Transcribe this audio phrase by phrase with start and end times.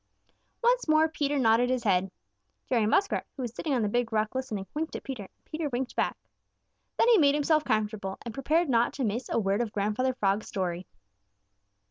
[0.63, 2.09] Once more Peter nodded his head.
[2.67, 5.69] Jerry Muskrat, who was sitting on the Big Rock, listening, winked at Peter, and Peter
[5.69, 6.17] winked back.
[6.97, 10.47] Then he made himself comfortable and prepared not to miss a word of Grandfather Frog's
[10.47, 10.87] story.